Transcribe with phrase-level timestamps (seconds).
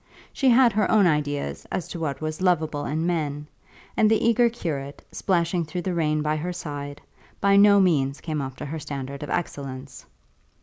[0.33, 3.45] She had her own ideas as to what was loveable in men,
[3.95, 6.99] and the eager curate, splashing through the rain by her side,
[7.39, 10.07] by no means came up to her standard of excellence.